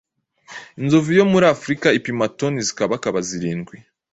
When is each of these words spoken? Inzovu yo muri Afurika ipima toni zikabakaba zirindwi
Inzovu 0.79 1.09
yo 1.19 1.25
muri 1.31 1.45
Afurika 1.55 1.87
ipima 1.99 2.25
toni 2.37 2.59
zikabakaba 2.67 3.19
zirindwi 3.27 3.75